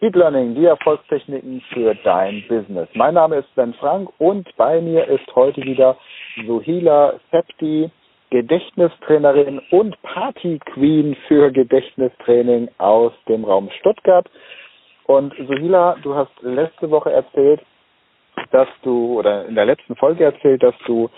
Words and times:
Speed 0.00 0.16
Learning, 0.16 0.54
die 0.54 0.64
Erfolgstechniken 0.64 1.60
für 1.74 1.94
dein 1.94 2.42
Business. 2.48 2.88
Mein 2.94 3.12
Name 3.12 3.36
ist 3.36 3.52
Sven 3.52 3.74
Frank 3.74 4.08
und 4.16 4.48
bei 4.56 4.80
mir 4.80 5.06
ist 5.06 5.26
heute 5.34 5.62
wieder 5.62 5.94
Sohila 6.46 7.20
Septi, 7.30 7.90
Gedächtnistrainerin 8.30 9.60
und 9.70 10.00
Party 10.00 10.58
Queen 10.72 11.14
für 11.28 11.52
Gedächtnistraining 11.52 12.70
aus 12.78 13.12
dem 13.28 13.44
Raum 13.44 13.68
Stuttgart. 13.78 14.26
Und 15.04 15.34
Sohila, 15.36 15.98
du 16.02 16.14
hast 16.14 16.32
letzte 16.40 16.90
Woche 16.90 17.12
erzählt, 17.12 17.60
dass 18.52 18.68
du, 18.80 19.18
oder 19.18 19.44
in 19.44 19.54
der 19.54 19.66
letzten 19.66 19.96
Folge 19.96 20.24
erzählt, 20.24 20.62
dass 20.62 20.74
du 20.86 21.10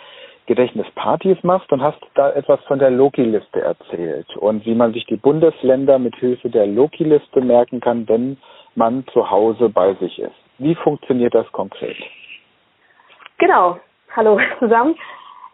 Gedächtnispartys 0.47 1.39
machst 1.45 1.71
und 1.71 1.83
hast 1.83 2.01
da 2.15 2.33
etwas 2.33 2.59
von 2.65 2.81
der 2.81 2.91
Loki-Liste 2.91 3.61
erzählt 3.61 4.27
und 4.39 4.67
wie 4.67 4.75
man 4.75 4.93
sich 4.93 5.07
die 5.07 5.17
Bundesländer 5.17 6.01
mit 6.01 6.17
Hilfe 6.17 6.51
der 6.51 6.67
Loki-Liste 6.67 7.41
merken 7.43 7.79
kann, 7.79 8.09
wenn 8.09 8.39
man 8.75 9.05
zu 9.13 9.31
Hause 9.31 9.69
bei 9.69 9.95
sich 9.95 10.19
ist. 10.19 10.35
Wie 10.59 10.75
funktioniert 10.75 11.35
das 11.35 11.51
konkret? 11.53 11.97
Genau. 13.39 13.79
Hallo 14.15 14.39
zusammen. 14.59 14.95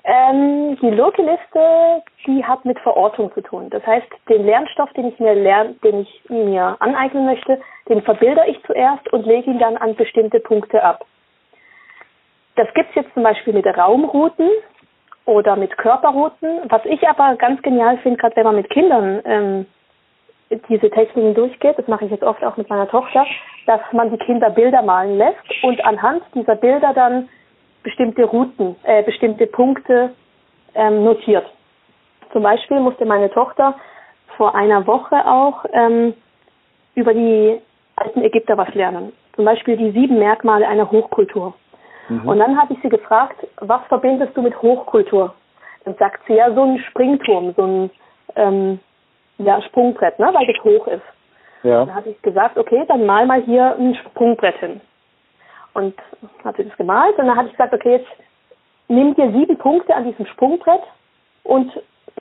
Ähm, 0.05 0.79
die 0.80 0.91
Loki-Liste, 0.91 2.02
die 2.27 2.45
hat 2.45 2.65
mit 2.65 2.79
Verortung 2.80 3.33
zu 3.34 3.43
tun. 3.43 3.69
Das 3.70 3.84
heißt, 3.87 4.07
den 4.29 4.46
Lernstoff, 4.46 4.91
den 4.95 5.09
ich 5.09 5.19
mir 5.19 5.34
lerne, 5.34 5.74
den 5.84 6.01
ich 6.01 6.23
mir 6.29 6.77
aneignen 6.80 7.27
möchte, 7.27 7.60
den 7.88 8.02
verbilder 8.02 8.48
ich 8.48 8.62
zuerst 8.65 9.12
und 9.12 9.27
lege 9.27 9.51
ihn 9.51 9.59
dann 9.59 9.77
an 9.77 9.96
bestimmte 9.96 10.41
Punkte 10.41 10.82
ab. 10.82 11.05
Das 12.57 12.73
gibt 12.74 12.88
es 12.91 12.95
jetzt 12.96 13.15
zum 13.15 13.23
Beispiel 13.23 13.52
mit 13.52 13.66
Raumrouten 13.66 14.48
oder 15.27 15.57
mit 15.57 15.77
Körperrouten. 15.77 16.62
Was 16.71 16.85
ich 16.87 17.07
aber 17.07 17.37
ganz 17.37 17.60
genial 17.62 17.98
finde, 17.98 18.19
gerade 18.19 18.37
wenn 18.37 18.45
man 18.45 18.57
mit 18.57 18.71
Kindern 18.71 19.21
ähm, 19.24 19.66
diese 20.51 20.91
Techniken 20.91 21.34
durchgeht, 21.34 21.79
das 21.79 21.88
mache 21.88 22.07
ich 22.07 22.11
jetzt 22.11 22.23
oft 22.23 22.43
auch 22.43 22.57
mit 22.57 22.69
meiner 22.70 22.88
Tochter, 22.88 23.27
dass 23.66 23.80
man 23.93 24.11
die 24.11 24.19
Kinder 24.19 24.51
Bilder 24.51 24.83
malen 24.83 25.19
lässt 25.19 25.45
und 25.62 25.84
anhand 25.84 26.23
dieser 26.35 26.57
Bilder 26.57 26.93
dann 26.95 27.29
bestimmte 27.82 28.24
Routen, 28.24 28.76
äh, 28.85 29.02
bestimmte 29.02 29.46
Punkte 29.46 30.15
ähm, 30.74 31.04
notiert. 31.04 31.46
Zum 32.32 32.43
Beispiel 32.43 32.80
musste 32.80 33.04
meine 33.04 33.30
Tochter 33.30 33.74
vor 34.37 34.54
einer 34.54 34.87
Woche 34.87 35.26
auch 35.26 35.65
ähm, 35.73 36.15
über 36.95 37.15
die 37.15 37.60
alten 37.96 38.23
Ägypter 38.23 38.57
was 38.57 38.73
lernen. 38.74 39.13
Zum 39.35 39.45
Beispiel 39.45 39.76
die 39.76 39.91
sieben 39.93 40.19
Merkmale 40.19 40.66
einer 40.66 40.91
Hochkultur. 40.91 41.54
Mhm. 42.09 42.29
Und 42.29 42.38
dann 42.38 42.60
habe 42.60 42.74
ich 42.74 42.80
sie 42.82 42.88
gefragt, 42.88 43.46
was 43.60 43.80
verbindest 43.88 44.37
du 44.37 44.43
mit 44.43 44.60
Hochkultur? 44.60 45.35
Dann 45.85 45.95
sagt 45.96 46.26
sie 46.26 46.35
ja 46.35 46.52
so 46.52 46.63
ein 46.63 46.79
Springturm, 46.91 47.54
so 47.57 47.63
ein 47.63 47.91
ähm, 48.37 48.80
ja, 49.39 49.63
Sprungbrett, 49.63 50.19
ne, 50.19 50.31
weil 50.33 50.47
das 50.47 50.63
hoch 50.65 50.87
ist. 50.89 51.03
Ja. 51.63 51.85
Dann 51.85 51.95
habe 51.95 52.11
ich 52.11 52.23
gesagt, 52.23 52.57
okay, 52.57 52.85
dann 52.87 53.07
mal 53.07 53.27
mal 53.27 53.43
hier 53.43 53.77
ein 53.77 53.95
Sprungbrett 53.95 54.57
hin. 54.59 54.81
Und 55.75 55.95
hat 56.45 56.57
sie 56.57 56.65
das 56.65 56.77
gemalt 56.77 57.17
und 57.19 57.27
dann 57.27 57.37
habe 57.37 57.49
ich 57.49 57.53
gesagt, 57.53 57.73
okay, 57.73 57.99
jetzt 57.99 58.09
nimm 58.89 59.15
dir 59.15 59.31
sieben 59.33 59.57
Punkte 59.59 59.95
an 59.95 60.05
diesem 60.05 60.27
Sprungbrett 60.27 60.83
und 61.45 61.73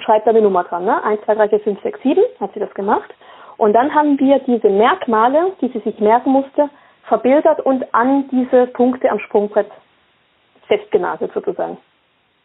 schreib 0.02 0.26
da 0.26 0.32
eine 0.32 0.42
Nummer 0.42 0.64
dran, 0.64 0.86
ne? 0.86 1.04
1, 1.04 1.22
2, 1.26 1.36
3, 1.36 1.50
4, 1.50 1.60
5, 1.62 1.82
6, 1.82 2.02
7, 2.02 2.24
hat 2.40 2.54
sie 2.54 2.60
das 2.60 2.74
gemacht. 2.74 3.14
Und 3.58 3.74
dann 3.74 3.94
haben 3.94 4.20
wir 4.20 4.40
diese 4.40 4.70
Merkmale, 4.70 5.54
die 5.62 5.70
sie 5.70 5.80
sich 5.80 6.00
merken 6.00 6.32
musste, 6.32 6.70
verbildert 7.06 7.60
und 7.62 7.86
an 7.94 8.28
diese 8.30 8.68
Punkte 8.68 9.10
am 9.10 9.20
Sprungbrett 9.20 9.72
festgenagelt 10.68 11.32
sozusagen. 11.34 11.78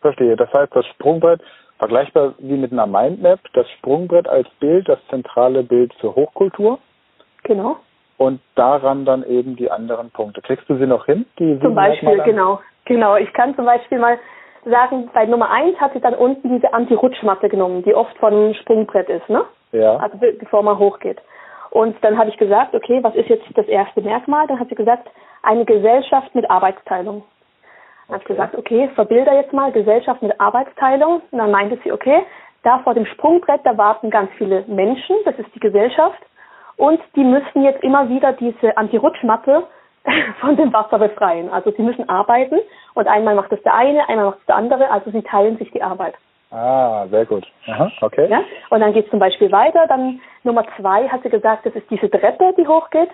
Verstehe. 0.01 0.37
Das 0.37 0.53
heißt, 0.53 0.75
das 0.75 0.87
Sprungbrett, 0.87 1.43
vergleichbar 1.83 2.35
wie 2.39 2.57
mit 2.57 2.71
einer 2.71 2.87
Mindmap, 2.87 3.41
das 3.55 3.69
Sprungbrett 3.73 4.29
als 4.29 4.49
Bild, 4.61 4.89
das 4.89 5.01
zentrale 5.11 5.65
Bild 5.65 5.93
für 5.95 6.15
Hochkultur. 6.15 6.79
Genau. 7.43 7.77
Und 8.19 8.41
daran 8.55 9.05
dann 9.05 9.25
eben 9.25 9.57
die 9.57 9.69
anderen 9.69 10.13
Punkte. 10.13 10.43
Kriegst 10.43 10.71
du 10.71 10.77
sie 10.77 10.87
noch 10.87 11.07
hin? 11.07 11.27
Die 11.41 11.59
zum 11.61 11.75
Beispiel, 11.75 12.21
genau. 12.23 12.61
Genau. 12.85 13.17
Ich 13.17 13.33
kann 13.33 13.57
zum 13.57 13.65
Beispiel 13.65 13.99
mal 13.99 14.17
sagen, 14.65 15.11
bei 15.13 15.27
Nummer 15.27 15.51
eins 15.51 15.77
hat 15.81 15.93
sie 15.93 16.01
dann 16.01 16.15
unten 16.15 16.51
diese 16.51 16.73
Anti-Rutschmatte 16.73 17.49
genommen, 17.49 17.83
die 17.83 17.97
oft 17.97 18.17
von 18.19 18.55
Sprungbrett 18.55 19.09
ist, 19.09 19.29
ne? 19.29 19.45
Ja. 19.73 19.97
Also 19.97 20.19
bevor 20.39 20.63
man 20.63 20.79
hochgeht. 20.79 21.21
Und 21.71 21.97
dann 22.03 22.17
habe 22.17 22.31
ich 22.31 22.37
gesagt, 22.37 22.77
okay, 22.77 23.03
was 23.03 23.17
ist 23.17 23.29
jetzt 23.29 23.47
das 23.57 23.67
erste 23.67 24.03
Merkmal? 24.03 24.47
Dann 24.47 24.61
hat 24.61 24.69
sie 24.69 24.77
gesagt, 24.77 25.11
eine 25.43 25.65
Gesellschaft 25.65 26.33
mit 26.33 26.49
Arbeitsteilung. 26.49 27.25
Dann 28.13 28.21
habe 28.21 28.31
ich 28.31 28.37
gesagt, 28.37 28.55
okay, 28.59 28.91
verbilder 28.95 29.33
jetzt 29.33 29.55
mal 29.55 29.73
Gesellschaft 29.73 30.21
mit 30.21 30.39
Arbeitsteilung. 30.39 31.23
Und 31.31 31.39
dann 31.39 31.51
meinte 31.51 31.79
sie, 31.83 31.93
okay, 31.93 32.23
da 32.63 32.79
vor 32.81 32.93
dem 32.93 33.07
Sprungbrett, 33.07 33.63
da 33.65 33.79
warten 33.79 34.11
ganz 34.11 34.31
viele 34.37 34.65
Menschen, 34.67 35.17
das 35.25 35.35
ist 35.39 35.49
die 35.55 35.61
Gesellschaft. 35.61 36.21
Und 36.77 37.01
die 37.17 37.25
müssen 37.25 37.63
jetzt 37.63 37.83
immer 37.83 38.11
wieder 38.11 38.35
diese 38.35 38.77
Anti-Rutschmatte 38.77 39.67
von 40.41 40.57
dem 40.57 40.75
Wasser 40.75 40.99
befreien. 40.99 41.49
Also 41.49 41.71
sie 41.71 41.83
müssen 41.83 42.07
arbeiten 42.11 42.59
und 42.93 43.07
einmal 43.09 43.35
macht 43.35 43.51
das 43.51 43.63
der 43.63 43.75
eine, 43.75 44.07
einmal 44.11 44.27
macht 44.27 44.41
es 44.41 44.47
der 44.47 44.57
andere, 44.57 44.91
also 44.91 45.11
sie 45.11 45.23
teilen 45.23 45.57
sich 45.57 45.71
die 45.71 45.83
Arbeit. 45.83 46.15
Ah, 46.51 47.07
sehr 47.09 47.25
gut. 47.25 47.47
Aha, 47.67 47.91
okay. 48.03 48.29
Ja? 48.29 48.43
Und 48.69 48.81
dann 48.81 48.93
geht 48.93 49.07
es 49.07 49.11
zum 49.11 49.21
Beispiel 49.21 49.51
weiter. 49.51 49.87
Dann 49.87 50.21
Nummer 50.43 50.67
zwei 50.79 51.09
hat 51.09 51.23
sie 51.23 51.31
gesagt, 51.31 51.65
das 51.65 51.75
ist 51.75 51.89
diese 51.89 52.11
Treppe, 52.11 52.53
die 52.59 52.69
hochgeht. 52.69 53.09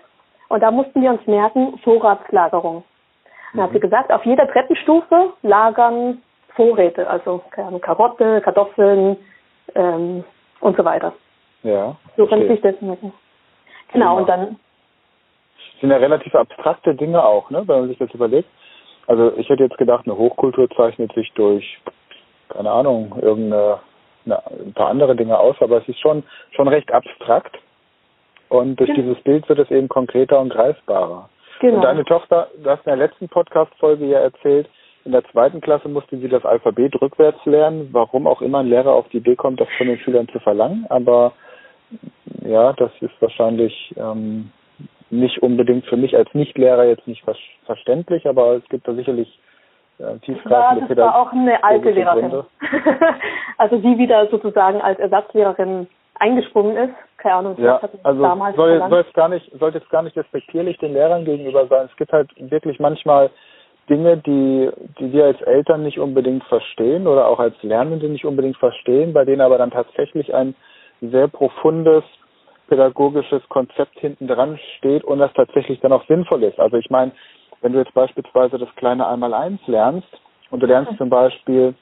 Und 0.49 0.61
da 0.61 0.73
mussten 0.73 1.03
wir 1.03 1.11
uns 1.11 1.25
merken, 1.29 1.79
Vorratslagerung. 1.85 2.83
Dann 3.53 3.63
hat 3.63 3.73
sie 3.73 3.81
gesagt, 3.81 4.13
auf 4.13 4.25
jeder 4.25 4.47
Treppenstufe 4.49 5.33
lagern 5.43 6.23
Vorräte, 6.55 7.09
also 7.09 7.43
Karotte, 7.81 8.41
Kartoffeln 8.41 9.17
ähm, 9.75 10.25
und 10.61 10.77
so 10.77 10.85
weiter. 10.85 11.13
Ja. 11.63 11.97
So 12.17 12.27
kann 12.27 12.47
sich 12.47 12.61
das 12.61 12.81
merken. 12.81 13.13
Genau, 13.93 14.17
genau, 14.17 14.17
und 14.19 14.29
dann. 14.29 14.59
Das 15.57 15.81
sind 15.81 15.91
ja 15.91 15.97
relativ 15.97 16.35
abstrakte 16.35 16.95
Dinge 16.95 17.25
auch, 17.25 17.51
ne, 17.51 17.63
wenn 17.67 17.81
man 17.81 17.89
sich 17.89 17.99
das 17.99 18.13
überlegt. 18.13 18.49
Also 19.07 19.33
ich 19.37 19.49
hätte 19.49 19.63
jetzt 19.63 19.79
gedacht, 19.79 20.07
eine 20.07 20.19
Hochkultur 20.19 20.69
zeichnet 20.71 21.13
sich 21.15 21.33
durch 21.35 21.81
keine 22.49 22.71
Ahnung, 22.71 23.15
irgendeine 23.21 23.81
eine, 24.27 24.43
ein 24.47 24.73
paar 24.75 24.89
andere 24.89 25.17
Dinge 25.17 25.39
aus, 25.39 25.57
aber 25.61 25.79
es 25.79 25.89
ist 25.89 26.01
schon 26.01 26.23
schon 26.51 26.69
recht 26.69 26.93
abstrakt 26.93 27.57
und 28.49 28.77
durch 28.77 28.91
ja. 28.91 28.97
dieses 28.97 29.19
Bild 29.23 29.49
wird 29.49 29.59
es 29.59 29.71
eben 29.71 29.89
konkreter 29.89 30.41
und 30.41 30.51
greifbarer. 30.51 31.29
Genau. 31.61 31.77
Und 31.77 31.83
deine 31.83 32.05
Tochter, 32.05 32.49
du 32.63 32.71
hast 32.71 32.87
in 32.87 32.91
der 32.91 33.09
letzten 33.09 33.29
Podcast-Folge 33.29 34.07
ja 34.07 34.21
erzählt, 34.21 34.69
in 35.05 35.13
der 35.13 35.25
zweiten 35.31 35.61
Klasse 35.61 35.89
musste 35.89 36.19
sie 36.19 36.29
das 36.29 36.45
Alphabet 36.45 37.01
rückwärts 37.01 37.45
lernen, 37.47 37.89
warum 37.93 38.27
auch 38.27 38.43
immer 38.43 38.59
ein 38.59 38.67
Lehrer 38.67 38.93
auf 38.93 39.09
die 39.09 39.19
Idee 39.19 39.37
kommt, 39.37 39.61
das 39.61 39.69
von 39.77 39.87
den 39.87 39.99
Schülern 39.99 40.29
zu 40.29 40.39
verlangen, 40.41 40.87
aber 40.91 41.33
ja, 42.45 42.73
das 42.75 42.91
ist 43.01 43.15
wahrscheinlich 43.21 43.95
ähm, 43.97 44.51
nicht 45.11 45.43
unbedingt 45.43 45.87
für 45.87 45.97
mich 45.97 46.17
als 46.17 46.33
Nichtlehrer 46.35 46.85
jetzt 46.85 47.07
nicht 47.07 47.25
verständlich, 47.65 48.27
aber 48.27 48.57
es 48.57 48.65
gibt 48.69 48.87
da 48.87 48.95
sicherlich 48.95 49.41
äh, 49.99 50.19
tiefgreifende 50.19 50.89
ja, 50.89 50.95
das 50.95 50.99
war 50.99 51.23
auch 51.23 51.33
eine 51.33 51.63
alte 51.65 51.91
Lehrerin. 51.91 52.45
also 53.59 53.79
die 53.79 53.99
wieder 53.99 54.27
sozusagen 54.29 54.81
als 54.81 54.99
Ersatzlehrerin 54.99 55.89
eingesprungen 56.19 56.77
ist. 56.77 56.95
Keine 57.19 57.35
Ahnung, 57.35 57.57
ja, 57.59 57.81
also 58.05 58.23
damals 58.23 58.57
soll, 58.57 58.79
soll 58.89 59.01
jetzt 59.01 59.15
gar 59.15 59.29
nicht, 59.29 59.51
sollte 59.59 59.79
jetzt 59.79 59.91
gar 59.91 60.03
nicht 60.03 60.17
respektierlich 60.17 60.79
den 60.79 60.93
Lehrern 60.93 61.25
gegenüber 61.25 61.67
sein. 61.67 61.89
Es 61.91 61.97
gibt 61.97 62.13
halt 62.13 62.31
wirklich 62.39 62.79
manchmal 62.79 63.31
Dinge, 63.89 64.19
die, 64.19 64.71
die 65.01 65.13
wir 65.13 65.25
als 65.25 65.41
Eltern 65.43 65.83
nicht 65.83 65.99
unbedingt 65.99 66.45
verstehen 66.45 67.07
oder 67.07 67.27
auch 67.27 67.41
als 67.41 67.61
Lernende 67.63 68.09
nicht 68.09 68.25
unbedingt 68.25 68.57
verstehen, 68.59 69.13
bei 69.13 69.25
denen 69.25 69.41
aber 69.41 69.59
dann 69.59 69.71
tatsächlich 69.71 70.33
ein 70.35 70.55
sehr 71.01 71.29
profundes 71.29 72.05
pädagogisches 72.69 73.43
Konzept 73.49 73.99
hinten 73.99 74.29
dran 74.29 74.59
steht 74.77 75.03
und 75.05 75.19
das 75.19 75.33
tatsächlich 75.33 75.81
dann 75.81 75.93
auch 75.93 76.07
sinnvoll 76.07 76.45
ist. 76.45 76.61
Also 76.61 76.77
ich 76.77 76.91
meine, 76.91 77.13
wenn 77.63 77.73
du 77.73 77.79
jetzt 77.79 77.95
beispielsweise 77.95 78.59
das 78.59 78.69
kleine 78.77 79.07
Einmaleins 79.07 79.61
lernst 79.67 80.09
und 80.51 80.61
du 80.63 80.67
lernst 80.67 80.97
zum 80.99 81.09
Beispiel 81.09 81.75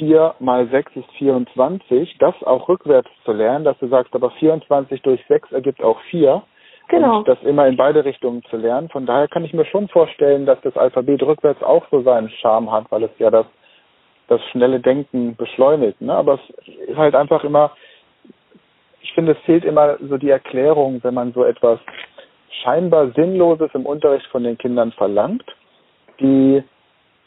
4 0.00 0.36
mal 0.40 0.66
6 0.68 0.96
ist 0.96 1.10
24, 1.18 2.16
das 2.18 2.34
auch 2.44 2.68
rückwärts 2.68 3.10
zu 3.26 3.32
lernen, 3.32 3.66
dass 3.66 3.78
du 3.78 3.88
sagst, 3.88 4.14
aber 4.14 4.30
24 4.30 5.02
durch 5.02 5.22
6 5.28 5.52
ergibt 5.52 5.82
auch 5.82 6.00
4. 6.10 6.42
Genau. 6.88 7.18
Und 7.18 7.28
das 7.28 7.40
immer 7.42 7.66
in 7.68 7.76
beide 7.76 8.04
Richtungen 8.04 8.42
zu 8.50 8.56
lernen. 8.56 8.88
Von 8.88 9.06
daher 9.06 9.28
kann 9.28 9.44
ich 9.44 9.52
mir 9.52 9.66
schon 9.66 9.88
vorstellen, 9.88 10.46
dass 10.46 10.60
das 10.62 10.76
Alphabet 10.76 11.22
rückwärts 11.22 11.62
auch 11.62 11.84
so 11.90 12.00
seinen 12.00 12.30
Charme 12.30 12.72
hat, 12.72 12.90
weil 12.90 13.04
es 13.04 13.10
ja 13.18 13.30
das, 13.30 13.46
das 14.28 14.40
schnelle 14.50 14.80
Denken 14.80 15.36
beschleunigt. 15.36 16.00
Ne? 16.00 16.12
Aber 16.12 16.34
es 16.34 16.88
ist 16.88 16.96
halt 16.96 17.14
einfach 17.14 17.44
immer, 17.44 17.70
ich 19.02 19.12
finde, 19.12 19.32
es 19.32 19.38
fehlt 19.44 19.64
immer 19.64 19.98
so 20.00 20.16
die 20.16 20.30
Erklärung, 20.30 21.00
wenn 21.04 21.14
man 21.14 21.32
so 21.32 21.44
etwas 21.44 21.78
scheinbar 22.62 23.10
Sinnloses 23.12 23.70
im 23.74 23.86
Unterricht 23.86 24.26
von 24.28 24.42
den 24.42 24.58
Kindern 24.58 24.92
verlangt, 24.92 25.44
die 26.18 26.64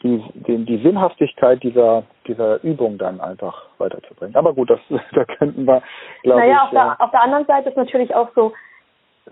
die, 0.04 0.22
die, 0.34 0.64
die 0.64 0.82
Sinnhaftigkeit 0.82 1.62
dieser, 1.62 2.04
dieser 2.26 2.62
Übung 2.62 2.98
dann 2.98 3.20
einfach 3.20 3.64
weiterzubringen. 3.78 4.36
Aber 4.36 4.52
gut, 4.52 4.70
das, 4.70 4.78
da 5.12 5.24
könnten 5.24 5.64
wir, 5.64 5.82
glaube 6.22 6.40
naja, 6.40 6.64
ich. 6.66 6.72
Naja, 6.72 6.92
auf, 6.92 6.98
der, 6.98 7.04
auf 7.06 7.10
der 7.10 7.22
anderen 7.22 7.46
Seite 7.46 7.70
ist 7.70 7.76
natürlich 7.76 8.14
auch 8.14 8.28
so, 8.34 8.52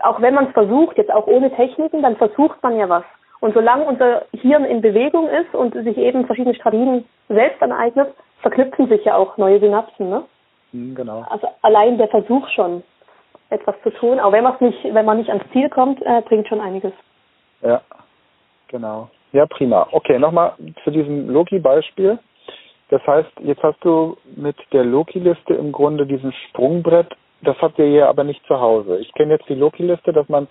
auch 0.01 0.21
wenn 0.23 0.35
man 0.35 0.47
es 0.47 0.53
versucht, 0.53 0.97
jetzt 0.97 1.13
auch 1.13 1.27
ohne 1.27 1.55
Techniken, 1.55 2.03
dann 2.03 2.17
versucht 2.17 2.63
man 2.63 2.77
ja 2.77 2.89
was. 2.89 3.05
Und 3.41 3.55
solange 3.55 3.85
unser 3.85 4.25
Hirn 4.33 4.65
in 4.65 4.81
Bewegung 4.81 5.29
ist 5.29 5.55
und 5.55 5.75
sich 5.75 5.99
eben 5.99 6.27
verschiedene 6.27 6.55
Strategien 6.55 7.05
selbst 7.29 7.63
aneignet, 7.63 8.15
verknüpfen 8.41 8.89
sich 8.89 9.05
ja 9.05 9.17
auch 9.17 9.37
neue 9.37 9.61
Synapsen, 9.61 10.09
ne? 10.09 10.25
Hm, 10.71 10.95
genau. 10.95 11.27
Also 11.29 11.49
allein 11.61 11.99
der 11.99 12.09
Versuch 12.09 12.49
schon 12.49 12.83
etwas 13.51 13.75
zu 13.83 13.91
tun. 13.91 14.19
Aber 14.19 14.33
wenn 14.33 14.45
man 14.45 14.57
nicht, 14.61 14.83
wenn 14.85 15.05
man 15.05 15.19
nicht 15.19 15.29
ans 15.29 15.45
Ziel 15.53 15.69
kommt, 15.69 16.01
äh, 16.03 16.23
bringt 16.23 16.49
schon 16.49 16.61
einiges. 16.61 16.93
Ja, 17.61 17.83
genau. 18.69 19.11
Ja, 19.33 19.47
prima. 19.47 19.89
Okay, 19.93 20.19
nochmal 20.19 20.55
zu 20.85 20.91
diesem 20.91 21.31
Loki-Beispiel. 21.31 22.19
Das 22.91 23.07
heißt, 23.07 23.31
jetzt 23.41 23.63
hast 23.63 23.83
du 23.83 24.19
mit 24.37 24.57
der 24.73 24.85
Loki-Liste 24.85 25.55
im 25.55 25.73
Grunde 25.73 26.07
diesen 26.07 26.33
Sprungbrett, 26.33 27.09
das 27.41 27.57
habt 27.61 27.79
ihr 27.79 27.87
hier 27.87 28.09
aber 28.09 28.25
nicht 28.25 28.45
zu 28.47 28.61
Hause. 28.61 28.99
Ich 28.99 29.13
kenne 29.15 29.33
jetzt 29.33 29.49
die 29.49 29.55
Loki-Liste, 29.55 30.13
dass 30.13 30.29
man 30.29 30.47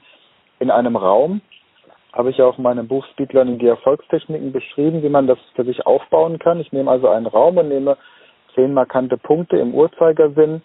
in 0.59 0.71
einem 0.71 0.95
Raum, 0.95 1.41
habe 2.13 2.31
ich 2.31 2.37
ja 2.37 2.45
auch 2.45 2.57
in 2.57 2.63
meinem 2.63 2.87
Buch 2.87 3.05
Speed 3.11 3.33
Learning 3.33 3.59
die 3.59 3.67
Erfolgstechniken 3.67 4.51
beschrieben, 4.51 5.01
wie 5.01 5.09
man 5.09 5.27
das 5.27 5.37
für 5.55 5.63
sich 5.63 5.85
aufbauen 5.85 6.39
kann. 6.39 6.59
Ich 6.59 6.71
nehme 6.71 6.91
also 6.91 7.07
einen 7.07 7.27
Raum 7.27 7.57
und 7.57 7.69
nehme 7.69 7.97
zehn 8.55 8.73
markante 8.73 9.17
Punkte 9.17 9.57
im 9.57 9.73
Uhrzeigersinn, 9.73 10.61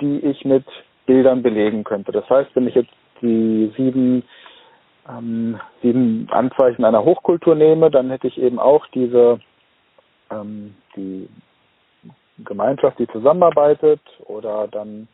die 0.00 0.18
ich 0.18 0.44
mit 0.44 0.64
Bildern 1.06 1.42
belegen 1.42 1.84
könnte. 1.84 2.12
Das 2.12 2.28
heißt, 2.28 2.50
wenn 2.54 2.68
ich 2.68 2.74
jetzt 2.74 2.92
die 3.22 3.72
sieben, 3.76 4.24
ähm, 5.10 5.60
sieben 5.82 6.28
Anzeichen 6.30 6.84
einer 6.84 7.04
Hochkultur 7.04 7.54
nehme, 7.54 7.90
dann 7.90 8.10
hätte 8.10 8.26
ich 8.26 8.38
eben 8.40 8.58
auch 8.58 8.86
diese 8.88 9.40
ähm, 10.30 10.74
die 10.96 11.28
Gemeinschaft, 12.44 12.98
die 12.98 13.06
zusammenarbeitet 13.08 14.00
oder 14.26 14.68
dann, 14.70 15.08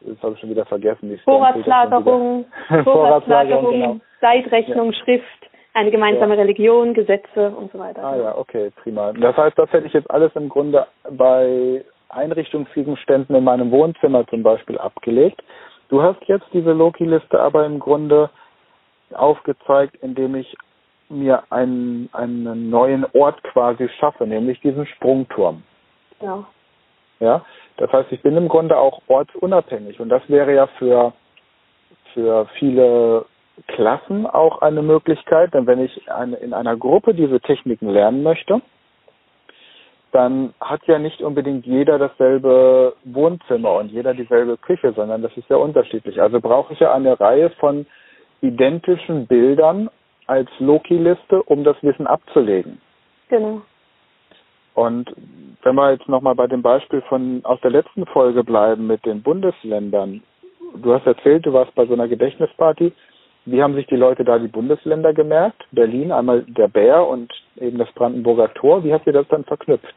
das 0.00 0.22
habe 0.22 0.34
ich 0.34 0.40
schon 0.40 0.50
wieder 0.50 0.66
vergessen, 0.66 1.10
die 1.10 1.18
Vorratslagerung, 1.24 2.46
Vorratslagerung, 2.84 3.72
genau. 3.72 3.96
Zeitrechnung, 4.20 4.92
ja. 4.92 4.98
Schrift, 5.04 5.50
eine 5.74 5.90
gemeinsame 5.90 6.34
ja. 6.34 6.42
Religion, 6.42 6.94
Gesetze 6.94 7.50
und 7.50 7.72
so 7.72 7.78
weiter. 7.78 8.02
Ah 8.02 8.16
ja, 8.16 8.36
okay, 8.36 8.70
prima. 8.82 9.12
Das 9.12 9.36
heißt, 9.36 9.58
das 9.58 9.72
hätte 9.72 9.86
ich 9.86 9.92
jetzt 9.92 10.10
alles 10.10 10.34
im 10.34 10.48
Grunde 10.48 10.86
bei 11.10 11.84
Einrichtungsgegenständen 12.08 13.36
in 13.36 13.44
meinem 13.44 13.70
Wohnzimmer 13.70 14.26
zum 14.26 14.42
Beispiel 14.42 14.78
abgelegt. 14.78 15.42
Du 15.88 16.02
hast 16.02 16.20
jetzt 16.26 16.46
diese 16.52 16.72
Loki-Liste 16.72 17.38
aber 17.40 17.66
im 17.66 17.78
Grunde 17.78 18.30
aufgezeigt, 19.14 19.96
indem 20.02 20.34
ich 20.34 20.56
mir 21.08 21.42
einen, 21.50 22.08
einen 22.12 22.70
neuen 22.70 23.04
Ort 23.14 23.42
quasi 23.42 23.88
schaffe, 23.98 24.26
nämlich 24.26 24.60
diesen 24.60 24.86
Sprungturm. 24.86 25.62
Ja. 26.20 26.46
Ja, 27.18 27.44
das 27.76 27.92
heißt, 27.92 28.12
ich 28.12 28.22
bin 28.22 28.36
im 28.36 28.48
Grunde 28.48 28.78
auch 28.78 29.02
ortsunabhängig 29.08 30.00
und 30.00 30.08
das 30.08 30.22
wäre 30.28 30.54
ja 30.54 30.66
für, 30.78 31.12
für 32.14 32.46
viele 32.58 33.26
Klassen 33.66 34.26
auch 34.26 34.62
eine 34.62 34.80
Möglichkeit, 34.80 35.52
denn 35.52 35.66
wenn 35.66 35.80
ich 35.80 36.10
eine, 36.10 36.36
in 36.36 36.54
einer 36.54 36.76
Gruppe 36.76 37.12
diese 37.12 37.40
Techniken 37.40 37.90
lernen 37.90 38.22
möchte, 38.22 38.62
dann 40.12 40.54
hat 40.60 40.84
ja 40.86 40.98
nicht 40.98 41.20
unbedingt 41.20 41.66
jeder 41.66 41.98
dasselbe 41.98 42.94
Wohnzimmer 43.04 43.74
und 43.74 43.92
jeder 43.92 44.14
dieselbe 44.14 44.56
Küche, 44.56 44.92
sondern 44.92 45.22
das 45.22 45.36
ist 45.36 45.48
ja 45.48 45.56
unterschiedlich. 45.56 46.20
Also 46.20 46.40
brauche 46.40 46.72
ich 46.72 46.80
ja 46.80 46.92
eine 46.92 47.20
Reihe 47.20 47.50
von 47.50 47.86
identischen 48.42 49.26
Bildern 49.26 49.90
als 50.26 50.48
Loki-Liste, 50.58 51.42
um 51.42 51.64
das 51.64 51.76
Wissen 51.82 52.06
abzulegen. 52.06 52.80
Genau. 53.28 53.62
Und 54.74 55.12
wenn 55.62 55.74
wir 55.74 55.92
jetzt 55.92 56.08
nochmal 56.08 56.34
bei 56.34 56.46
dem 56.46 56.62
Beispiel 56.62 57.02
von 57.02 57.40
aus 57.44 57.60
der 57.60 57.70
letzten 57.70 58.06
Folge 58.06 58.44
bleiben 58.44 58.86
mit 58.86 59.04
den 59.04 59.22
Bundesländern. 59.22 60.22
Du 60.76 60.94
hast 60.94 61.06
erzählt, 61.06 61.44
du 61.44 61.52
warst 61.52 61.74
bei 61.74 61.84
so 61.86 61.94
einer 61.94 62.08
Gedächtnisparty. 62.08 62.92
Wie 63.46 63.62
haben 63.62 63.74
sich 63.74 63.86
die 63.88 63.96
Leute 63.96 64.24
da 64.24 64.38
die 64.38 64.48
Bundesländer 64.48 65.12
gemerkt? 65.12 65.64
Berlin, 65.72 66.12
einmal 66.12 66.42
der 66.42 66.68
Bär 66.68 67.06
und 67.06 67.32
eben 67.56 67.78
das 67.78 67.90
Brandenburger 67.92 68.52
Tor. 68.54 68.84
Wie 68.84 68.92
habt 68.92 69.06
ihr 69.06 69.12
das 69.12 69.26
dann 69.28 69.44
verknüpft? 69.44 69.94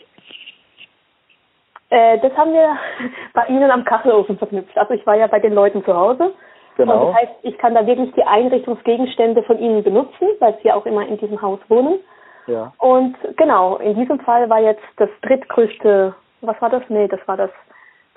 Äh, 1.90 2.20
das 2.20 2.36
haben 2.36 2.54
wir 2.54 2.76
bei 3.34 3.46
Ihnen 3.48 3.70
am 3.70 3.84
Kachelofen 3.84 4.38
verknüpft. 4.38 4.76
Also 4.78 4.96
ich 4.96 5.06
war 5.06 5.16
ja 5.16 5.28
bei 5.28 5.40
den 5.40 5.54
Leuten 5.54 5.84
zu 5.86 5.96
Hause 5.96 6.34
Genau. 6.78 7.08
Und 7.08 7.14
das 7.14 7.22
heißt, 7.22 7.34
ich 7.44 7.58
kann 7.58 7.76
da 7.76 7.86
wirklich 7.86 8.12
die 8.14 8.24
Einrichtungsgegenstände 8.24 9.44
von 9.44 9.60
Ihnen 9.60 9.84
benutzen, 9.84 10.28
weil 10.40 10.58
Sie 10.64 10.72
auch 10.72 10.86
immer 10.86 11.08
in 11.08 11.18
diesem 11.18 11.42
Haus 11.42 11.60
wohnen. 11.70 12.00
Ja. 12.48 12.74
Und 12.80 13.16
genau, 13.38 13.78
in 13.78 13.96
diesem 13.96 14.20
Fall 14.20 14.50
war 14.50 14.60
jetzt 14.60 14.84
das 14.98 15.10
drittgrößte, 15.22 16.14
was 16.42 16.62
war 16.62 16.70
das? 16.70 16.84
Nee, 16.90 17.08
das 17.08 17.20
war 17.28 17.38
das 17.38 17.52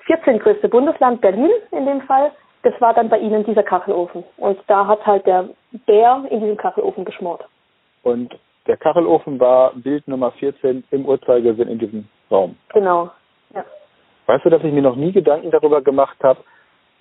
14. 0.05 0.39
größte 0.39 0.69
Bundesland 0.69 1.21
Berlin 1.21 1.51
in 1.71 1.85
dem 1.85 2.01
Fall. 2.01 2.31
Das 2.63 2.73
war 2.81 2.93
dann 2.93 3.09
bei 3.09 3.19
Ihnen 3.19 3.45
dieser 3.45 3.63
Kachelofen. 3.63 4.23
Und 4.37 4.59
da 4.67 4.87
hat 4.87 5.05
halt 5.05 5.25
der 5.25 5.49
Bär 5.85 6.23
in 6.29 6.41
diesem 6.41 6.57
Kachelofen 6.57 7.05
geschmort. 7.05 7.45
Und 8.03 8.37
der 8.67 8.77
Kachelofen 8.77 9.39
war 9.39 9.71
Bild 9.75 10.07
Nummer 10.07 10.31
14 10.31 10.83
im 10.91 11.05
Uhrzeigersinn 11.05 11.69
in 11.69 11.79
diesem 11.79 12.07
Raum. 12.29 12.57
Genau, 12.73 13.09
ja. 13.53 13.63
Weißt 14.25 14.43
du, 14.43 14.49
dass 14.49 14.63
ich 14.63 14.73
mir 14.73 14.81
noch 14.81 14.97
nie 14.97 15.13
Gedanken 15.13 15.51
darüber 15.51 15.81
gemacht 15.81 16.17
habe, 16.21 16.39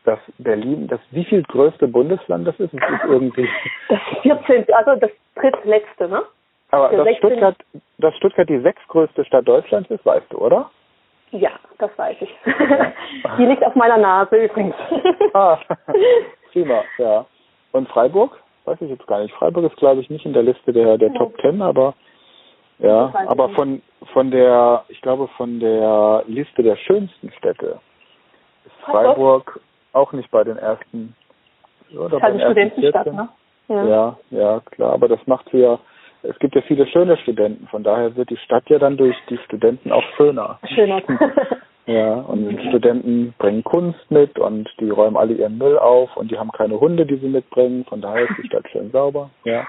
dass 0.06 0.18
Berlin 0.38 0.86
das 0.88 1.00
wie 1.10 1.24
viel 1.24 1.42
größte 1.42 1.88
Bundesland 1.88 2.46
das 2.46 2.58
ist? 2.58 2.72
Es 2.72 2.80
ist 2.80 3.04
irgendwie. 3.04 3.48
Das 3.88 4.00
14. 4.22 4.66
Also 4.74 4.96
das 4.96 5.10
drittletzte, 5.34 6.08
ne? 6.08 6.22
Aber 6.70 6.88
dass 6.96 7.16
Stuttgart, 7.16 7.56
dass 7.98 8.16
Stuttgart 8.16 8.48
die 8.48 8.60
sechstgrößte 8.60 9.24
Stadt 9.24 9.46
Deutschlands 9.46 9.90
ist, 9.90 10.04
weißt 10.04 10.26
du, 10.30 10.38
oder? 10.38 10.70
Ja, 11.30 11.50
das 11.78 11.90
weiß 11.96 12.16
ich. 12.20 12.34
die 13.38 13.46
liegt 13.46 13.64
auf 13.64 13.74
meiner 13.74 13.98
Nase 13.98 14.36
übrigens. 14.36 14.74
ah, 15.34 15.58
prima, 16.52 16.82
ja. 16.98 17.26
Und 17.72 17.88
Freiburg? 17.88 18.38
Weiß 18.64 18.80
ich 18.80 18.90
jetzt 18.90 19.06
gar 19.06 19.20
nicht. 19.20 19.34
Freiburg 19.34 19.70
ist, 19.70 19.76
glaube 19.76 20.00
ich, 20.00 20.10
nicht 20.10 20.26
in 20.26 20.32
der 20.32 20.42
Liste 20.42 20.72
der, 20.72 20.98
der 20.98 21.12
Top 21.14 21.36
Ten, 21.38 21.62
aber 21.62 21.94
ja, 22.78 23.12
aber 23.26 23.48
von 23.50 23.80
von 24.12 24.30
der, 24.30 24.84
ich 24.88 25.00
glaube, 25.00 25.28
von 25.36 25.60
der 25.60 26.24
Liste 26.26 26.62
der 26.62 26.76
schönsten 26.76 27.32
Städte 27.32 27.80
ist 28.64 28.74
Freiburg 28.84 29.60
auch 29.96 30.12
nicht 30.12 30.30
bei 30.30 30.44
den 30.44 30.58
ersten. 30.58 31.14
Oder 31.92 32.08
das 32.08 32.18
ist 32.18 32.22
halt 32.22 32.34
eine 32.34 32.44
Studentenstadt, 32.44 33.12
ne? 33.12 33.28
Ja. 33.68 33.84
ja, 33.84 34.16
ja, 34.30 34.60
klar, 34.70 34.92
aber 34.92 35.08
das 35.08 35.18
macht 35.26 35.48
sie 35.50 35.58
ja, 35.58 35.80
es 36.22 36.38
gibt 36.38 36.54
ja 36.54 36.62
viele 36.62 36.86
schöne 36.86 37.16
Studenten, 37.16 37.66
von 37.66 37.82
daher 37.82 38.14
wird 38.14 38.30
die 38.30 38.36
Stadt 38.36 38.68
ja 38.68 38.78
dann 38.78 38.96
durch 38.96 39.16
die 39.28 39.38
Studenten 39.38 39.90
auch 39.90 40.04
schöner. 40.16 40.60
Schöner. 40.72 41.02
ja, 41.86 42.14
und 42.14 42.44
mhm. 42.44 42.68
Studenten 42.68 43.34
bringen 43.38 43.64
Kunst 43.64 44.08
mit 44.08 44.38
und 44.38 44.68
die 44.78 44.90
räumen 44.90 45.16
alle 45.16 45.34
ihren 45.34 45.58
Müll 45.58 45.78
auf 45.78 46.16
und 46.16 46.30
die 46.30 46.38
haben 46.38 46.52
keine 46.52 46.78
Hunde, 46.78 47.06
die 47.06 47.16
sie 47.16 47.28
mitbringen, 47.28 47.84
von 47.88 48.00
daher 48.00 48.28
ist 48.30 48.38
die 48.40 48.46
Stadt 48.46 48.68
schön 48.70 48.90
sauber. 48.92 49.30
Ja. 49.44 49.66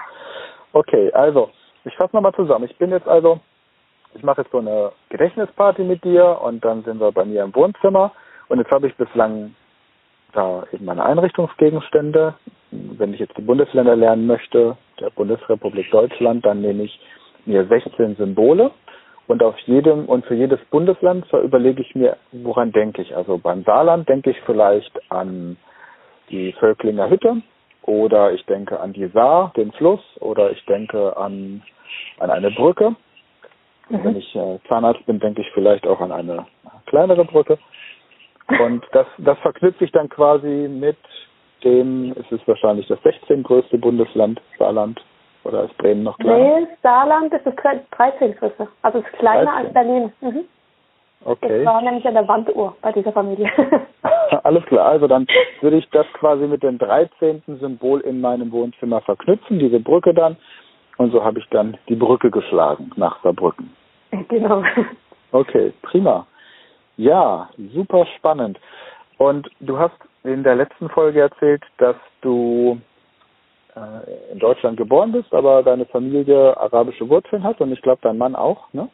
Okay, 0.72 1.10
also, 1.12 1.50
ich 1.84 1.94
fasse 1.96 2.14
nochmal 2.14 2.34
zusammen. 2.34 2.66
Ich 2.66 2.76
bin 2.76 2.90
jetzt 2.90 3.08
also, 3.08 3.40
ich 4.14 4.22
mache 4.22 4.42
jetzt 4.42 4.52
so 4.52 4.58
eine 4.58 4.92
Gedächtnisparty 5.08 5.82
mit 5.82 6.04
dir 6.04 6.38
und 6.40 6.64
dann 6.64 6.84
sind 6.84 7.00
wir 7.00 7.10
bei 7.10 7.24
mir 7.24 7.42
im 7.42 7.54
Wohnzimmer 7.54 8.12
und 8.48 8.58
jetzt 8.58 8.70
habe 8.70 8.86
ich 8.86 8.96
bislang 8.96 9.54
da 10.32 10.64
eben 10.72 10.84
meine 10.84 11.04
Einrichtungsgegenstände. 11.04 12.34
Wenn 12.70 13.14
ich 13.14 13.20
jetzt 13.20 13.36
die 13.36 13.42
Bundesländer 13.42 13.96
lernen 13.96 14.26
möchte, 14.26 14.76
der 15.00 15.10
Bundesrepublik 15.10 15.90
Deutschland, 15.90 16.44
dann 16.44 16.60
nehme 16.60 16.84
ich 16.84 17.00
mir 17.46 17.66
16 17.66 18.16
Symbole 18.16 18.70
und 19.26 19.42
auf 19.42 19.58
jedem 19.60 20.06
und 20.06 20.24
für 20.26 20.34
jedes 20.34 20.60
Bundesland 20.70 21.30
überlege 21.32 21.82
ich 21.82 21.94
mir, 21.94 22.16
woran 22.32 22.72
denke 22.72 23.02
ich. 23.02 23.14
Also 23.14 23.38
beim 23.38 23.62
Saarland 23.64 24.08
denke 24.08 24.30
ich 24.30 24.40
vielleicht 24.46 24.92
an 25.10 25.56
die 26.30 26.52
Völklinger 26.54 27.08
Hütte 27.08 27.42
oder 27.82 28.32
ich 28.32 28.44
denke 28.46 28.80
an 28.80 28.92
die 28.92 29.06
Saar, 29.08 29.52
den 29.56 29.72
Fluss 29.72 30.00
oder 30.20 30.50
ich 30.50 30.64
denke 30.66 31.16
an, 31.16 31.62
an 32.18 32.30
eine 32.30 32.50
Brücke. 32.50 32.96
Mhm. 33.88 34.04
Wenn 34.04 34.16
ich 34.16 34.34
äh, 34.34 34.58
Zahnarzt 34.68 35.04
bin, 35.06 35.20
denke 35.20 35.42
ich 35.42 35.50
vielleicht 35.52 35.86
auch 35.86 36.00
an 36.00 36.12
eine 36.12 36.46
kleinere 36.86 37.24
Brücke. 37.24 37.58
Und 38.48 38.84
das, 38.92 39.06
das 39.18 39.38
verknüpft 39.40 39.78
sich 39.78 39.92
dann 39.92 40.08
quasi 40.08 40.68
mit 40.68 40.96
dem, 41.64 42.12
es 42.12 42.30
ist 42.32 42.46
wahrscheinlich 42.48 42.86
das 42.86 43.02
16. 43.02 43.42
größte 43.42 43.78
Bundesland, 43.78 44.40
Saarland. 44.58 45.00
Oder 45.44 45.64
ist 45.64 45.76
Bremen 45.78 46.02
noch 46.02 46.18
kleiner? 46.18 46.60
Nee, 46.60 46.66
Saarland 46.82 47.32
ist 47.32 47.46
das 47.46 47.54
13. 47.54 48.34
größte. 48.36 48.68
Also 48.82 48.98
es 48.98 49.04
ist 49.04 49.12
kleiner 49.18 49.52
13. 49.52 49.64
als 49.64 49.72
Berlin. 49.72 50.12
Mhm. 50.20 50.44
Okay. 51.24 51.64
Das 51.64 51.74
war 51.74 51.82
nämlich 51.82 52.06
an 52.06 52.14
der 52.14 52.28
Wanduhr 52.28 52.76
bei 52.80 52.92
dieser 52.92 53.12
Familie. 53.12 53.50
Alles 54.44 54.64
klar, 54.66 54.86
also 54.86 55.06
dann 55.06 55.26
würde 55.60 55.78
ich 55.78 55.88
das 55.90 56.06
quasi 56.12 56.46
mit 56.46 56.62
dem 56.62 56.78
13. 56.78 57.42
Symbol 57.60 58.00
in 58.00 58.20
meinem 58.20 58.52
Wohnzimmer 58.52 59.00
verknüpfen, 59.00 59.58
diese 59.58 59.80
Brücke 59.80 60.14
dann. 60.14 60.36
Und 60.96 61.12
so 61.12 61.24
habe 61.24 61.38
ich 61.38 61.48
dann 61.50 61.76
die 61.88 61.96
Brücke 61.96 62.30
geschlagen 62.30 62.90
nach 62.96 63.22
Saarbrücken. 63.22 63.74
Genau. 64.28 64.62
Okay, 65.32 65.72
prima. 65.82 66.26
Ja, 66.98 67.48
super 67.72 68.04
spannend. 68.16 68.58
Und 69.18 69.48
du 69.60 69.78
hast 69.78 69.96
in 70.24 70.42
der 70.42 70.56
letzten 70.56 70.88
Folge 70.90 71.20
erzählt, 71.20 71.62
dass 71.78 71.96
du 72.20 72.80
äh, 73.74 74.32
in 74.32 74.40
Deutschland 74.40 74.76
geboren 74.76 75.12
bist, 75.12 75.32
aber 75.32 75.62
deine 75.62 75.86
Familie 75.86 76.56
arabische 76.56 77.08
Wurzeln 77.08 77.44
hat 77.44 77.60
und 77.60 77.72
ich 77.72 77.80
glaube 77.82 78.00
dein 78.02 78.18
Mann 78.18 78.34
auch, 78.34 78.72
ne? 78.72 78.88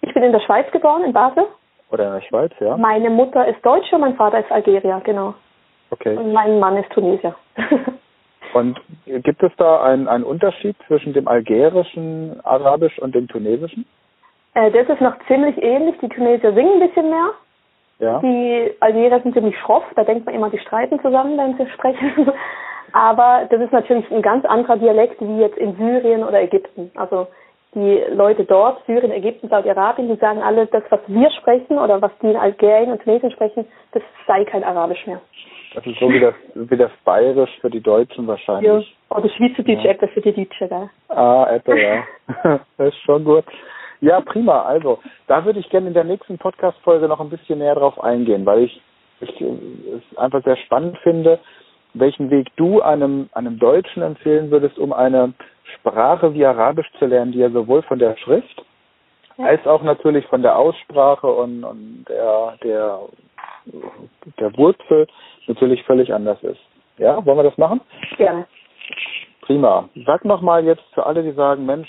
Ich 0.00 0.12
bin 0.12 0.22
in 0.22 0.32
der 0.32 0.40
Schweiz 0.40 0.70
geboren, 0.72 1.04
in 1.04 1.12
Basel. 1.12 1.44
Oder 1.90 2.06
in 2.06 2.12
der 2.14 2.26
Schweiz, 2.26 2.52
ja. 2.60 2.76
Meine 2.78 3.10
Mutter 3.10 3.46
ist 3.46 3.64
Deutsche 3.64 3.94
und 3.94 4.00
mein 4.00 4.16
Vater 4.16 4.40
ist 4.40 4.50
Algerier, 4.50 5.00
genau. 5.04 5.34
Okay. 5.90 6.16
Und 6.16 6.32
mein 6.32 6.58
Mann 6.58 6.78
ist 6.78 6.90
Tunesier. 6.92 7.34
und 8.54 8.80
gibt 9.06 9.42
es 9.42 9.52
da 9.58 9.82
einen, 9.82 10.08
einen 10.08 10.24
Unterschied 10.24 10.76
zwischen 10.86 11.12
dem 11.12 11.28
algerischen 11.28 12.40
Arabisch 12.42 12.98
und 12.98 13.14
dem 13.14 13.28
tunesischen? 13.28 13.86
Äh, 14.54 14.70
das 14.70 14.88
ist 14.88 15.00
noch 15.00 15.14
ziemlich 15.26 15.60
ähnlich. 15.62 15.96
Die 16.00 16.08
Tunesier 16.08 16.52
singen 16.52 16.80
ein 16.80 16.88
bisschen 16.88 17.10
mehr. 17.10 17.30
Ja. 17.98 18.18
Die 18.20 18.72
Algerier 18.80 19.20
sind 19.20 19.34
ziemlich 19.34 19.58
schroff, 19.58 19.84
da 19.94 20.02
denkt 20.04 20.26
man 20.26 20.34
immer, 20.34 20.50
die 20.50 20.58
streiten 20.58 21.00
zusammen, 21.00 21.38
wenn 21.38 21.56
sie 21.56 21.70
sprechen. 21.72 22.32
Aber 22.92 23.46
das 23.50 23.60
ist 23.60 23.72
natürlich 23.72 24.08
ein 24.10 24.22
ganz 24.22 24.44
anderer 24.44 24.76
Dialekt 24.76 25.20
wie 25.20 25.40
jetzt 25.40 25.58
in 25.58 25.76
Syrien 25.76 26.22
oder 26.22 26.40
Ägypten. 26.40 26.90
Also 26.94 27.26
die 27.74 28.02
Leute 28.12 28.44
dort, 28.44 28.84
Syrien, 28.86 29.10
Ägypten, 29.10 29.48
Saudi-Arabien, 29.48 30.08
die 30.08 30.20
sagen 30.20 30.42
alle, 30.42 30.66
das, 30.66 30.84
was 30.90 31.00
wir 31.08 31.30
sprechen 31.32 31.78
oder 31.78 32.00
was 32.00 32.12
die 32.22 32.30
in 32.30 32.36
Algerien 32.36 32.92
und 32.92 33.02
Tunesien 33.02 33.32
sprechen, 33.32 33.66
das 33.92 34.02
sei 34.26 34.44
kein 34.44 34.62
Arabisch 34.62 35.04
mehr. 35.06 35.20
Das 35.74 35.84
ist 35.84 35.98
so 35.98 36.08
wie 36.08 36.20
das, 36.20 36.34
wie 36.54 36.76
das 36.76 36.92
Bayerisch 37.04 37.50
für 37.60 37.70
die 37.70 37.80
Deutschen 37.80 38.28
wahrscheinlich. 38.28 38.96
Ja, 39.10 39.16
oder 39.16 39.28
Schweizerdeutsch 39.28 39.84
ja. 39.84 39.90
etwas 39.90 40.10
für 40.10 40.20
die 40.20 40.32
Deutschen, 40.32 40.68
gell? 40.68 40.90
Ah, 41.08 41.48
etwa, 41.50 41.74
ja. 41.74 42.04
das 42.78 42.88
ist 42.88 43.00
schon 43.02 43.24
gut. 43.24 43.44
Ja, 44.04 44.20
prima. 44.20 44.64
Also, 44.64 44.98
da 45.28 45.46
würde 45.46 45.60
ich 45.60 45.70
gerne 45.70 45.88
in 45.88 45.94
der 45.94 46.04
nächsten 46.04 46.36
Podcast-Folge 46.36 47.08
noch 47.08 47.20
ein 47.20 47.30
bisschen 47.30 47.58
näher 47.58 47.74
drauf 47.74 47.98
eingehen, 47.98 48.44
weil 48.44 48.64
ich, 48.64 48.82
ich 49.20 49.40
es 49.40 50.18
einfach 50.18 50.44
sehr 50.44 50.58
spannend 50.58 50.98
finde, 50.98 51.38
welchen 51.94 52.30
Weg 52.30 52.48
du 52.56 52.82
einem, 52.82 53.30
einem 53.32 53.58
Deutschen 53.58 54.02
empfehlen 54.02 54.50
würdest, 54.50 54.78
um 54.78 54.92
eine 54.92 55.32
Sprache 55.76 56.34
wie 56.34 56.44
Arabisch 56.44 56.90
zu 56.98 57.06
lernen, 57.06 57.32
die 57.32 57.38
ja 57.38 57.48
sowohl 57.48 57.80
von 57.80 57.98
der 57.98 58.14
Schrift 58.18 58.62
ja. 59.38 59.46
als 59.46 59.66
auch 59.66 59.82
natürlich 59.82 60.26
von 60.26 60.42
der 60.42 60.58
Aussprache 60.58 61.26
und, 61.26 61.64
und 61.64 62.04
der, 62.06 62.58
der, 62.62 63.00
der 64.38 64.56
Wurzel 64.58 65.06
natürlich 65.46 65.82
völlig 65.84 66.12
anders 66.12 66.42
ist. 66.42 66.60
Ja, 66.98 67.24
wollen 67.24 67.38
wir 67.38 67.44
das 67.44 67.56
machen? 67.56 67.80
Gerne. 68.18 68.46
Prima. 69.40 69.88
Sag 70.04 70.26
nochmal 70.26 70.62
jetzt 70.66 70.84
für 70.92 71.06
alle, 71.06 71.22
die 71.22 71.32
sagen, 71.32 71.64
Mensch, 71.64 71.88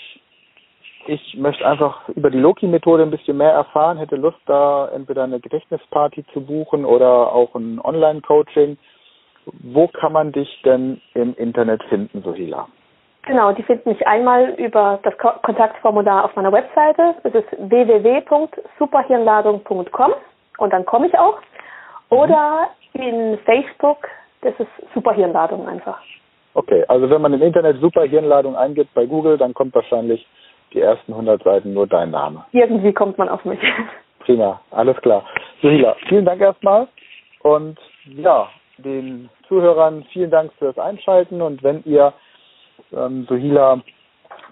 ich 1.08 1.36
möchte 1.36 1.66
einfach 1.66 2.08
über 2.10 2.30
die 2.30 2.38
Loki-Methode 2.38 3.02
ein 3.02 3.10
bisschen 3.10 3.36
mehr 3.36 3.50
erfahren, 3.52 3.98
hätte 3.98 4.14
Lust, 4.16 4.38
da 4.46 4.88
entweder 4.94 5.24
eine 5.24 5.40
Gedächtnisparty 5.40 6.24
zu 6.32 6.40
buchen 6.40 6.84
oder 6.84 7.32
auch 7.32 7.52
ein 7.54 7.80
Online-Coaching. 7.80 8.78
Wo 9.62 9.88
kann 9.88 10.12
man 10.12 10.30
dich 10.32 10.62
denn 10.64 11.00
im 11.14 11.34
Internet 11.36 11.82
finden, 11.84 12.22
Sohila? 12.22 12.68
Genau, 13.22 13.52
die 13.52 13.62
finden 13.64 13.90
mich 13.90 14.06
einmal 14.06 14.50
über 14.50 15.00
das 15.02 15.16
Kontaktformular 15.18 16.24
auf 16.24 16.36
meiner 16.36 16.52
Webseite. 16.52 17.16
Das 17.24 17.34
ist 17.34 17.48
www.superhirnladung.com 17.58 20.12
und 20.58 20.72
dann 20.72 20.86
komme 20.86 21.08
ich 21.08 21.18
auch. 21.18 21.38
Oder 22.08 22.68
in 22.92 23.36
Facebook, 23.44 24.06
das 24.42 24.54
ist 24.58 24.70
Superhirnladung 24.94 25.66
einfach. 25.68 26.00
Okay, 26.54 26.84
also 26.88 27.10
wenn 27.10 27.20
man 27.20 27.34
im 27.34 27.42
Internet 27.42 27.80
Superhirnladung 27.80 28.56
eingibt 28.56 28.94
bei 28.94 29.06
Google, 29.06 29.36
dann 29.36 29.54
kommt 29.54 29.74
wahrscheinlich 29.74 30.24
die 30.76 30.82
ersten 30.82 31.12
100 31.12 31.42
Seiten 31.42 31.72
nur 31.72 31.86
dein 31.86 32.10
Name. 32.10 32.44
Irgendwie 32.52 32.92
kommt 32.92 33.18
man 33.18 33.28
auf 33.28 33.44
mich. 33.44 33.58
Prima, 34.20 34.60
alles 34.70 34.96
klar. 34.98 35.24
Sohila, 35.62 35.96
vielen 36.08 36.24
Dank 36.24 36.40
erstmal 36.40 36.86
und 37.40 37.78
ja, 38.04 38.48
den 38.78 39.30
Zuhörern 39.48 40.04
vielen 40.12 40.30
Dank 40.30 40.52
fürs 40.58 40.78
Einschalten 40.78 41.40
und 41.40 41.62
wenn 41.62 41.82
ihr 41.84 42.12
ähm, 42.92 43.24
Sohila 43.28 43.80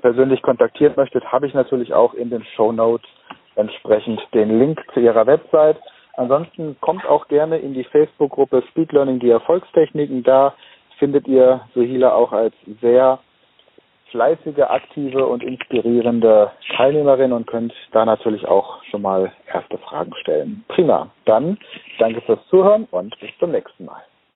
persönlich 0.00 0.42
kontaktieren 0.42 0.94
möchtet, 0.96 1.24
habe 1.30 1.46
ich 1.46 1.54
natürlich 1.54 1.92
auch 1.92 2.14
in 2.14 2.30
den 2.30 2.44
Show 2.56 2.72
Notes 2.72 3.08
entsprechend 3.56 4.20
den 4.32 4.58
Link 4.58 4.80
zu 4.92 5.00
ihrer 5.00 5.26
Website. 5.26 5.78
Ansonsten 6.16 6.76
kommt 6.80 7.04
auch 7.06 7.28
gerne 7.28 7.58
in 7.58 7.74
die 7.74 7.84
Facebook-Gruppe 7.84 8.62
Speed 8.70 8.92
Learning 8.92 9.18
die 9.18 9.30
Erfolgstechniken. 9.30 10.22
Da 10.22 10.54
findet 10.98 11.26
ihr 11.26 11.60
Sohila 11.74 12.14
auch 12.14 12.32
als 12.32 12.54
sehr 12.80 13.18
fleißige, 14.14 14.62
aktive 14.70 15.26
und 15.26 15.42
inspirierende 15.42 16.52
Teilnehmerin 16.76 17.32
und 17.32 17.48
könnt 17.48 17.74
da 17.90 18.04
natürlich 18.04 18.46
auch 18.46 18.80
schon 18.84 19.02
mal 19.02 19.32
erste 19.52 19.76
Fragen 19.78 20.14
stellen. 20.20 20.64
Prima. 20.68 21.10
Dann 21.24 21.58
danke 21.98 22.20
fürs 22.20 22.38
Zuhören 22.48 22.86
und 22.92 23.18
bis 23.18 23.30
zum 23.40 23.50
nächsten 23.50 23.86
Mal. 23.86 24.02